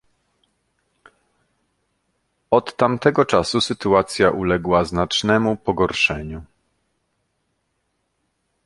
Od 2.51 2.75
tamtego 2.75 3.25
czasu 3.25 3.61
sytuacja 3.61 4.29
uległa 4.31 4.83
znacznemu 4.85 5.55
pogorszeniu 5.57 6.43